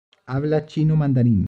[0.35, 1.39] Habla chino mandarín.